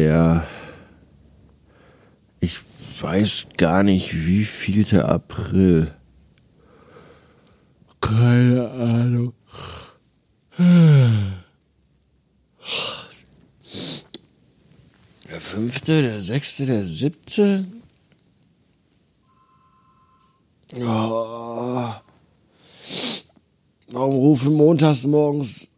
[0.00, 0.46] Der
[2.38, 2.58] ich
[3.02, 5.94] weiß gar nicht wie vielte April.
[8.00, 9.34] Keine Ahnung.
[15.28, 17.66] Der fünfte, der sechste, der siebte.
[20.76, 21.92] Oh.
[23.88, 25.68] Warum rufen montags morgens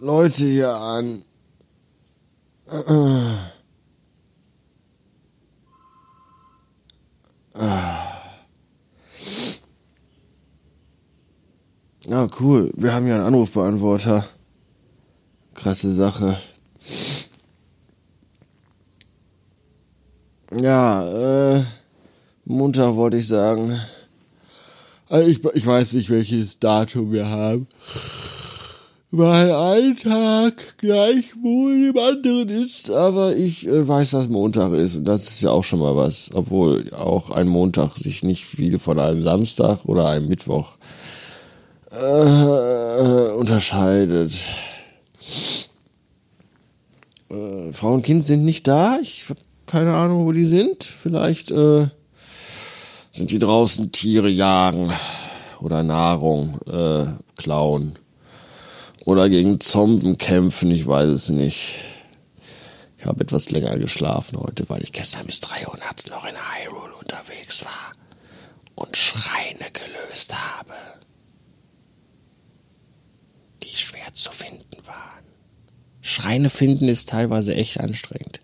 [0.00, 1.24] Leute hier an?
[12.10, 12.70] Ah, cool.
[12.76, 14.26] Wir haben ja einen Anrufbeantworter.
[15.54, 16.38] Krasse Sache.
[20.52, 21.64] Ja, äh,
[22.44, 23.78] Montag wollte ich sagen.
[25.08, 27.66] Also ich, ich weiß nicht, welches Datum wir haben.
[29.10, 34.96] Weil ein Tag gleich wohl dem anderen ist, aber ich äh, weiß, dass Montag ist
[34.96, 38.78] und das ist ja auch schon mal was, obwohl auch ein Montag sich nicht viel
[38.78, 40.76] von einem Samstag oder einem Mittwoch
[41.90, 44.30] äh, unterscheidet.
[47.30, 48.98] Äh, Frau und Kind sind nicht da.
[49.00, 50.84] Ich habe keine Ahnung, wo die sind.
[50.84, 51.86] Vielleicht äh,
[53.10, 54.92] sind die draußen Tiere jagen
[55.62, 57.96] oder Nahrung äh, klauen
[59.04, 60.70] oder gegen Zomben kämpfen.
[60.70, 61.76] Ich weiß es nicht.
[62.98, 66.34] Ich habe etwas länger geschlafen heute, weil ich gestern bis drei Uhr nachts noch in
[66.34, 67.92] Hyrule unterwegs war
[68.74, 70.74] und Schreine gelöst habe
[73.68, 75.24] die schwer zu finden waren.
[76.00, 78.40] Schreine finden ist teilweise echt anstrengend.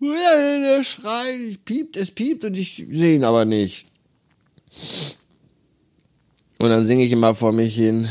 [0.00, 1.48] der Schrein?
[1.48, 3.86] Ich piept, es piept und ich sehe ihn aber nicht.
[6.58, 8.08] Und dann singe ich immer vor mich hin.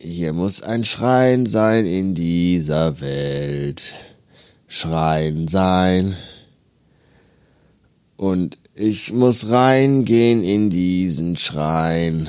[0.00, 3.96] Hier muss ein Schrein sein in dieser Welt.
[4.66, 6.16] Schrein sein.
[8.16, 12.28] Und ich muss reingehen in diesen Schrein.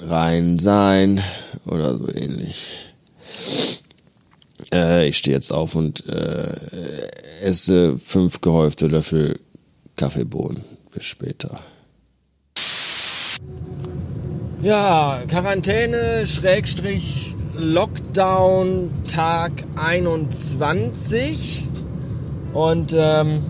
[0.00, 1.22] Rein sein
[1.64, 2.72] oder so ähnlich.
[4.72, 6.56] Äh, ich stehe jetzt auf und äh,
[7.42, 9.38] esse fünf gehäufte Löffel
[9.96, 10.62] Kaffeebohnen.
[10.92, 11.60] Bis später.
[14.62, 21.66] Ja, Quarantäne, Schrägstrich, Lockdown, Tag 21.
[22.52, 23.40] Und ähm,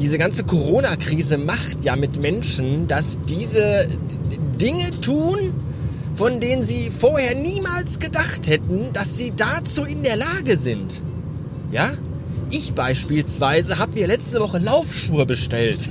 [0.00, 3.86] diese ganze Corona-Krise macht ja mit Menschen, dass diese
[4.60, 5.38] Dinge tun,
[6.20, 11.02] von denen sie vorher niemals gedacht hätten, dass sie dazu in der Lage sind.
[11.72, 11.88] Ja?
[12.50, 15.88] Ich beispielsweise habe mir letzte Woche Laufschuhe bestellt.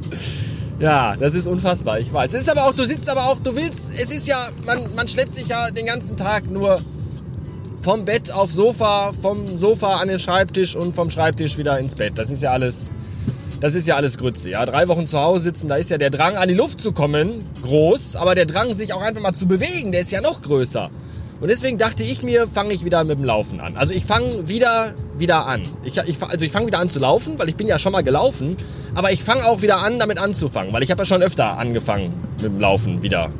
[0.80, 2.34] ja, das ist unfassbar, ich weiß.
[2.34, 5.08] Es ist aber auch, du sitzt aber auch, du willst, es ist ja, man, man
[5.08, 6.78] schleppt sich ja den ganzen Tag nur
[7.80, 12.12] vom Bett aufs Sofa, vom Sofa an den Schreibtisch und vom Schreibtisch wieder ins Bett.
[12.16, 12.92] Das ist ja alles,
[13.60, 14.50] das ist ja alles Grütze.
[14.50, 16.92] Ja, drei Wochen zu Hause sitzen, da ist ja der Drang an die Luft zu
[16.92, 20.42] kommen groß, aber der Drang sich auch einfach mal zu bewegen, der ist ja noch
[20.42, 20.90] größer.
[21.38, 23.76] Und deswegen dachte ich mir, fange ich wieder mit dem Laufen an.
[23.76, 25.62] Also ich fange wieder wieder an.
[25.84, 28.02] Ich, ich, also ich fange wieder an zu laufen, weil ich bin ja schon mal
[28.02, 28.56] gelaufen.
[28.94, 32.12] Aber ich fange auch wieder an, damit anzufangen, weil ich habe ja schon öfter angefangen
[32.36, 33.30] mit dem Laufen wieder.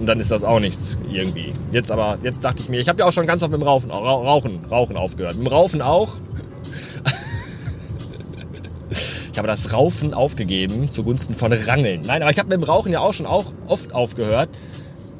[0.00, 1.52] Und dann ist das auch nichts irgendwie.
[1.70, 3.64] Jetzt aber, jetzt dachte ich mir, ich habe ja auch schon ganz oft mit dem
[3.66, 5.36] Rauchen, Rauchen, Rauchen aufgehört.
[5.36, 6.14] Mit dem Rauchen auch.
[9.42, 12.02] Habe das Raufen aufgegeben zugunsten von Rangeln.
[12.06, 14.48] Nein, aber ich habe mit dem Rauchen ja auch schon auch oft aufgehört.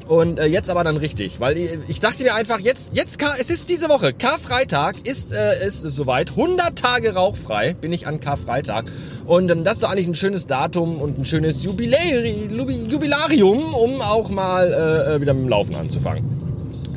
[0.07, 1.57] Und äh, jetzt aber dann richtig, weil
[1.87, 6.31] ich dachte mir einfach, jetzt, jetzt, es ist diese Woche, Karfreitag ist, äh, ist soweit,
[6.31, 8.85] 100 Tage rauchfrei bin ich an Karfreitag.
[9.25, 12.49] Und ähm, das ist doch eigentlich ein schönes Datum und ein schönes Jubiläri,
[12.89, 16.23] Jubilarium, um auch mal äh, äh, wieder mit dem Laufen anzufangen.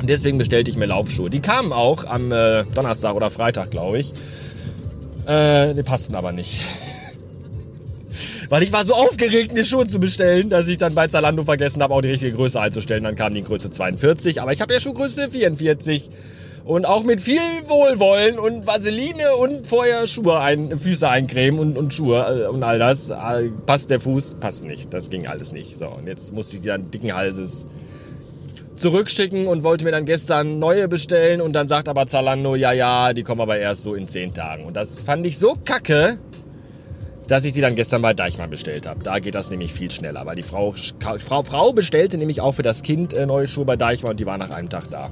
[0.03, 1.29] Deswegen bestellte ich mir Laufschuhe.
[1.29, 4.13] Die kamen auch am äh, Donnerstag oder Freitag, glaube ich.
[5.25, 6.61] Äh, die passten aber nicht.
[8.49, 11.83] Weil ich war so aufgeregt, mir Schuhe zu bestellen, dass ich dann bei Zalando vergessen
[11.83, 13.03] habe, auch die richtige Größe einzustellen.
[13.03, 16.09] Dann kam die Größe 42, aber ich habe ja Schuhgröße 44.
[16.63, 21.93] Und auch mit viel Wohlwollen und Vaseline und vorher Schuhe ein, Füße eincremen und, und
[21.93, 23.09] Schuhe äh, und all das.
[23.09, 24.35] Äh, passt der Fuß?
[24.41, 24.93] Passt nicht.
[24.93, 25.77] Das ging alles nicht.
[25.77, 27.67] So, und jetzt musste ich die dann dicken Halses
[28.75, 33.13] zurückschicken und wollte mir dann gestern neue bestellen und dann sagt aber Zalando, ja, ja,
[33.13, 34.65] die kommen aber erst so in 10 Tagen.
[34.65, 36.19] Und das fand ich so kacke,
[37.27, 39.03] dass ich die dann gestern bei Deichmann bestellt habe.
[39.03, 40.73] Da geht das nämlich viel schneller, weil die Frau,
[41.19, 44.25] Frau, Frau bestellte nämlich auch für das Kind äh, neue Schuhe bei Deichmann und die
[44.25, 45.09] war nach einem Tag da.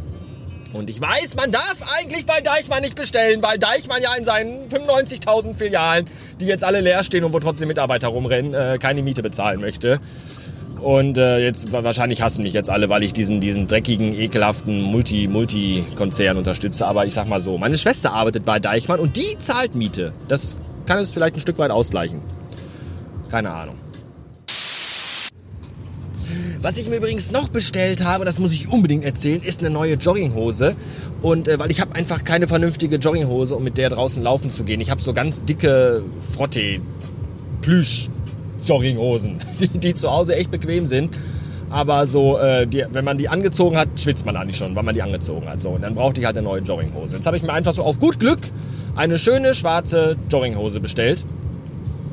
[0.74, 4.68] Und ich weiß, man darf eigentlich bei Deichmann nicht bestellen, weil Deichmann ja in seinen
[4.68, 6.06] 95.000 Filialen,
[6.42, 10.00] die jetzt alle leer stehen und wo trotzdem Mitarbeiter rumrennen, äh, keine Miete bezahlen möchte.
[10.82, 16.38] Und äh, jetzt wahrscheinlich hassen mich jetzt alle, weil ich diesen, diesen dreckigen, ekelhaften Multi-Multi-Konzern
[16.38, 16.86] unterstütze.
[16.86, 20.14] Aber ich sag mal so, meine Schwester arbeitet bei Deichmann und die zahlt Miete.
[20.28, 22.22] Das kann es vielleicht ein Stück weit ausgleichen.
[23.30, 23.76] Keine Ahnung.
[26.62, 29.96] Was ich mir übrigens noch bestellt habe, das muss ich unbedingt erzählen, ist eine neue
[29.96, 30.76] Jogginghose.
[31.22, 34.64] Und äh, weil ich habe einfach keine vernünftige Jogginghose, um mit der draußen laufen zu
[34.64, 34.82] gehen.
[34.82, 36.04] Ich habe so ganz dicke
[36.34, 36.80] Frotte
[37.62, 38.10] Plüsch
[38.64, 41.16] Jogginghosen, die, die zu Hause echt bequem sind.
[41.70, 44.96] Aber so, äh, die, wenn man die angezogen hat, schwitzt man eigentlich schon, weil man
[44.96, 45.62] die angezogen hat.
[45.62, 47.16] So, und dann brauchte ich halt eine neue Jogginghose.
[47.16, 48.40] Jetzt habe ich mir einfach so auf gut Glück
[48.96, 51.26] eine schöne schwarze Jogginghose bestellt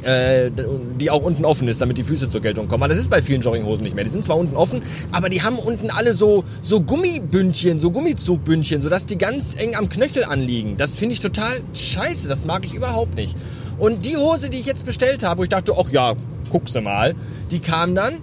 [0.04, 0.50] äh,
[0.98, 2.82] die auch unten offen ist, damit die Füße zur Geltung kommen.
[2.82, 4.04] Aber das ist bei vielen Jogginghosen nicht mehr.
[4.04, 4.82] Die sind zwar unten offen,
[5.12, 9.88] aber die haben unten alle so, so Gummibündchen, so Gummizugbündchen, sodass die ganz eng am
[9.88, 10.76] Knöchel anliegen.
[10.76, 12.28] Das finde ich total scheiße.
[12.28, 13.36] Das mag ich überhaupt nicht.
[13.78, 16.14] Und die Hose, die ich jetzt bestellt habe, wo ich dachte, ach ja,
[16.50, 17.14] guckst du mal,
[17.50, 18.14] die kam dann.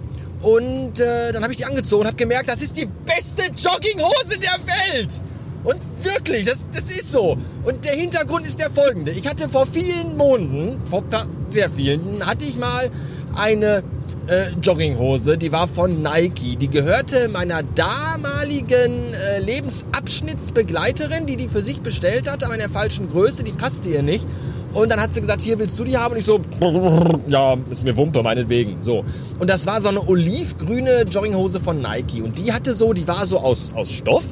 [0.42, 4.38] Und äh, dann habe ich die angezogen und habe gemerkt, das ist die beste Jogginghose
[4.38, 5.20] der Welt.
[5.64, 7.36] Und wirklich, das, das ist so.
[7.64, 9.12] Und der Hintergrund ist der folgende.
[9.12, 11.04] Ich hatte vor vielen Monaten, vor
[11.48, 12.90] sehr vielen, hatte ich mal
[13.36, 13.82] eine
[14.26, 16.56] äh, Jogginghose, die war von Nike.
[16.56, 22.70] Die gehörte meiner damaligen äh, Lebensabschnittsbegleiterin, die die für sich bestellt hatte, aber in der
[22.70, 24.26] falschen Größe, die passte ihr nicht.
[24.72, 26.12] Und dann hat sie gesagt, hier willst du die haben?
[26.12, 26.38] Und ich so,
[27.26, 28.80] ja, ist mir Wumpe, meinetwegen.
[28.80, 29.04] So.
[29.40, 32.22] Und das war so eine olivgrüne Jogginghose von Nike.
[32.22, 34.24] Und die hatte so, die war so aus, aus Stoff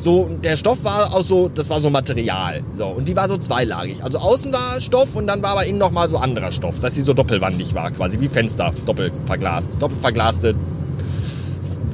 [0.00, 2.62] so, der Stoff war auch so, das war so Material.
[2.76, 4.02] So, und die war so zweilagig.
[4.02, 7.02] Also außen war Stoff und dann war aber innen nochmal so anderer Stoff, dass sie
[7.02, 10.54] so doppelwandig war, quasi wie Fenster, doppelverglast, doppelverglaste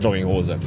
[0.02, 0.58] Jogginghose.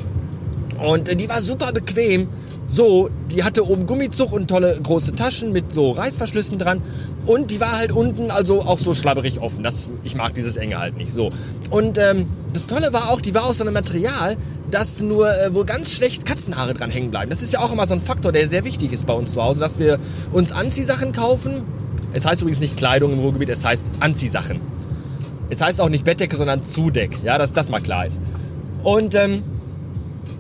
[0.84, 2.28] Und äh, die war super bequem.
[2.68, 6.82] So, die hatte oben Gummizug und tolle große Taschen mit so Reißverschlüssen dran.
[7.26, 9.64] Und die war halt unten also auch so schlabberig offen.
[9.64, 11.30] Das, ich mag dieses Enge halt nicht so.
[11.70, 14.36] Und ähm, das Tolle war auch, die war aus so einem Material,
[14.72, 17.30] dass nur äh, wohl ganz schlecht Katzenhaare dran hängen bleiben.
[17.30, 19.44] Das ist ja auch immer so ein Faktor, der sehr wichtig ist bei uns zu
[19.44, 20.00] Hause, dass wir
[20.32, 21.64] uns Anziehsachen kaufen.
[22.14, 24.60] Es heißt übrigens nicht Kleidung im Ruhrgebiet, es heißt Anziehsachen.
[25.50, 27.20] Es heißt auch nicht Bettdecke, sondern Zudeck.
[27.24, 28.22] Ja, dass das mal klar ist.
[28.84, 29.44] Und ähm,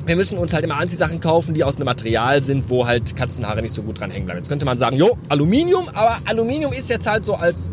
[0.06, 3.62] wir müssen uns halt immer Anziehsachen kaufen, die aus einem Material sind, wo halt Katzenhaare
[3.62, 4.40] nicht so gut dran hängen bleiben.
[4.40, 7.70] Jetzt könnte man sagen, jo, Aluminium, aber Aluminium ist jetzt halt so als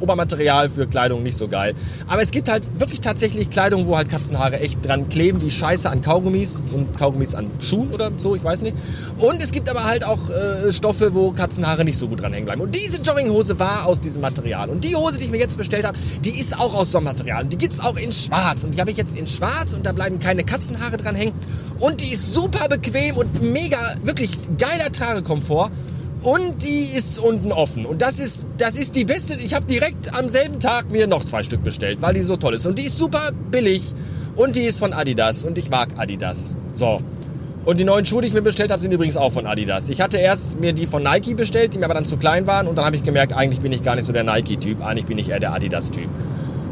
[0.00, 1.74] Obermaterial für Kleidung nicht so geil.
[2.08, 5.88] Aber es gibt halt wirklich tatsächlich Kleidung, wo halt Katzenhaare echt dran kleben, wie Scheiße
[5.88, 8.76] an Kaugummis und Kaugummis an Schuhen oder so, ich weiß nicht.
[9.18, 12.46] Und es gibt aber halt auch äh, Stoffe, wo Katzenhaare nicht so gut dran hängen
[12.46, 12.60] bleiben.
[12.60, 14.70] Und diese Jogginghose war aus diesem Material.
[14.70, 17.06] Und die Hose, die ich mir jetzt bestellt habe, die ist auch aus so einem
[17.06, 17.44] Material.
[17.44, 18.64] Und die gibt's auch in schwarz.
[18.64, 21.34] Und die habe ich jetzt in schwarz und da bleiben keine Katzenhaare dran hängen.
[21.78, 25.70] Und die ist super bequem und mega, wirklich geiler Tragekomfort.
[26.22, 27.86] Und die ist unten offen.
[27.86, 29.34] Und das ist, das ist die beste.
[29.34, 32.54] Ich habe direkt am selben Tag mir noch zwei Stück bestellt, weil die so toll
[32.54, 32.66] ist.
[32.66, 33.94] Und die ist super billig.
[34.36, 35.44] Und die ist von Adidas.
[35.44, 36.58] Und ich mag Adidas.
[36.74, 37.00] So.
[37.64, 39.88] Und die neuen Schuhe, die ich mir bestellt habe, sind übrigens auch von Adidas.
[39.88, 42.66] Ich hatte erst mir die von Nike bestellt, die mir aber dann zu klein waren.
[42.66, 44.84] Und dann habe ich gemerkt, eigentlich bin ich gar nicht so der Nike-Typ.
[44.84, 46.08] Eigentlich bin ich eher der Adidas-Typ.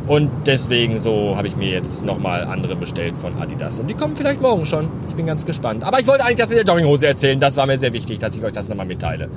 [0.09, 3.79] Und deswegen so habe ich mir jetzt nochmal andere bestellt von Adidas.
[3.79, 4.89] Und die kommen vielleicht morgen schon.
[5.07, 5.85] Ich bin ganz gespannt.
[5.85, 7.39] Aber ich wollte eigentlich das mit der Jogginghose erzählen.
[7.39, 9.29] Das war mir sehr wichtig, dass ich euch das nochmal mitteile.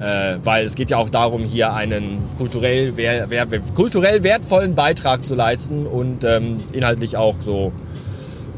[0.00, 5.22] Äh, weil es geht ja auch darum, hier einen kulturell, wer, wer, kulturell wertvollen Beitrag
[5.24, 7.72] zu leisten und ähm, inhaltlich auch so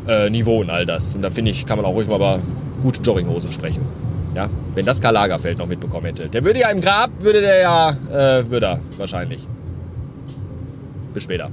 [0.06, 1.16] äh, Niveau und all das.
[1.16, 2.38] Und da finde ich, kann man auch ruhig mal über
[2.84, 3.82] gute Jogginghosen sprechen.
[4.34, 6.28] Ja, wenn das Karl Lagerfeld noch mitbekommen hätte.
[6.28, 9.48] Der würde ja im Grab, würde der ja, äh, würde er wahrscheinlich.
[11.18, 11.50] Bis später.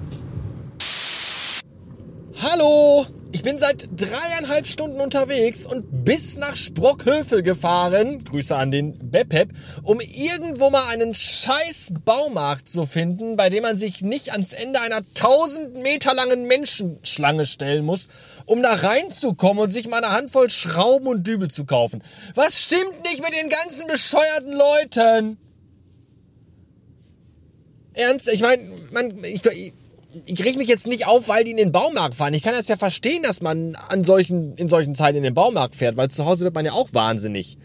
[2.39, 3.03] Hallo!
[3.31, 9.49] Ich bin seit dreieinhalb Stunden unterwegs und bis nach Sprockhövel gefahren, Grüße an den Bepep,
[9.81, 14.79] um irgendwo mal einen scheiß Baumarkt zu finden, bei dem man sich nicht ans Ende
[14.81, 18.07] einer tausend Meter langen Menschenschlange stellen muss,
[18.45, 22.03] um da reinzukommen und sich mal eine Handvoll Schrauben und Dübel zu kaufen.
[22.35, 25.39] Was stimmt nicht mit den ganzen bescheuerten Leuten?
[27.95, 29.73] Ernst, ich meine, man, ich, ich,
[30.25, 32.33] ich reg mich jetzt nicht auf, weil die in den Baumarkt fahren.
[32.33, 35.75] Ich kann das ja verstehen, dass man an solchen, in solchen Zeiten in den Baumarkt
[35.75, 37.57] fährt, weil zu Hause wird man ja auch wahnsinnig.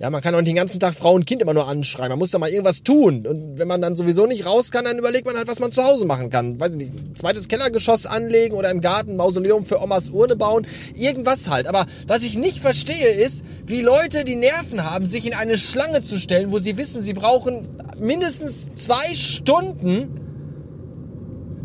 [0.00, 2.08] Ja, man kann auch nicht den ganzen Tag Frau und Kind immer nur anschreien.
[2.08, 3.26] Man muss da mal irgendwas tun.
[3.26, 5.84] Und wenn man dann sowieso nicht raus kann, dann überlegt man halt, was man zu
[5.84, 6.58] Hause machen kann.
[6.58, 10.66] Weiß ich nicht, zweites Kellergeschoss anlegen oder im Garten Mausoleum für Omas Urne bauen.
[10.94, 11.66] Irgendwas halt.
[11.66, 16.00] Aber was ich nicht verstehe ist, wie Leute die Nerven haben, sich in eine Schlange
[16.00, 20.29] zu stellen, wo sie wissen, sie brauchen mindestens zwei Stunden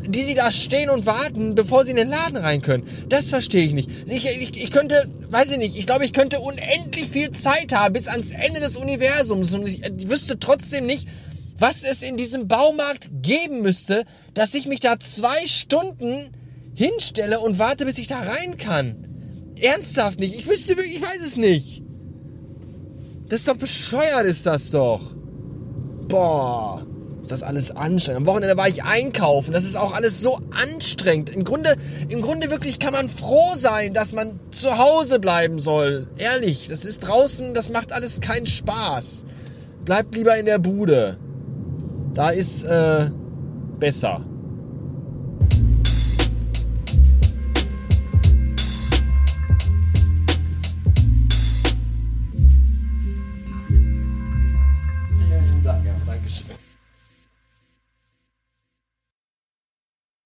[0.07, 2.83] die sie da stehen und warten, bevor sie in den Laden rein können.
[3.09, 3.89] Das verstehe ich nicht.
[4.07, 7.93] Ich, ich, ich könnte, weiß ich nicht, ich glaube, ich könnte unendlich viel Zeit haben
[7.93, 11.07] bis ans Ende des Universums und ich, ich wüsste trotzdem nicht,
[11.57, 16.29] was es in diesem Baumarkt geben müsste, dass ich mich da zwei Stunden
[16.73, 19.07] hinstelle und warte, bis ich da rein kann.
[19.59, 20.35] Ernsthaft nicht.
[20.35, 21.81] Ich wüsste wirklich, ich weiß es nicht.
[23.29, 25.01] Das ist doch bescheuert, ist das doch.
[26.07, 26.85] Boah,
[27.25, 28.21] ist das alles anstrengend.
[28.21, 29.51] Am Wochenende war ich einkaufen.
[29.51, 31.31] Das ist auch alles so anstrengend.
[31.31, 31.75] Im Grunde,
[32.09, 36.07] im Grunde wirklich kann man froh sein, dass man zu Hause bleiben soll.
[36.17, 39.25] Ehrlich, das ist draußen, das macht alles keinen Spaß.
[39.85, 41.17] Bleibt lieber in der Bude.
[42.13, 43.09] Da ist äh,
[43.79, 44.23] besser.